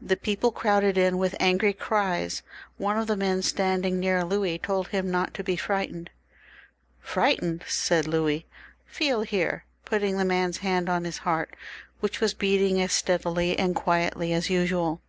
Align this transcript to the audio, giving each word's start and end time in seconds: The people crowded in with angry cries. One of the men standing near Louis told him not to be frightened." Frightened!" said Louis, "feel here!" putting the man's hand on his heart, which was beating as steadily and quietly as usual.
The 0.00 0.16
people 0.16 0.50
crowded 0.50 0.98
in 0.98 1.18
with 1.18 1.36
angry 1.38 1.72
cries. 1.72 2.42
One 2.78 2.98
of 2.98 3.06
the 3.06 3.16
men 3.16 3.42
standing 3.42 4.00
near 4.00 4.24
Louis 4.24 4.58
told 4.58 4.88
him 4.88 5.08
not 5.08 5.34
to 5.34 5.44
be 5.44 5.54
frightened." 5.54 6.10
Frightened!" 7.12 7.62
said 7.84 8.08
Louis, 8.08 8.44
"feel 8.86 9.20
here!" 9.22 9.64
putting 9.84 10.16
the 10.18 10.24
man's 10.24 10.58
hand 10.66 10.88
on 10.88 11.04
his 11.04 11.18
heart, 11.18 11.54
which 12.00 12.18
was 12.20 12.34
beating 12.34 12.82
as 12.82 12.90
steadily 12.90 13.56
and 13.56 13.76
quietly 13.76 14.32
as 14.32 14.50
usual. 14.50 15.00